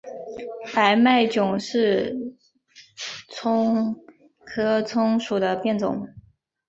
[0.73, 2.33] 白脉韭是
[3.29, 3.95] 葱
[4.43, 6.07] 科葱属的变种。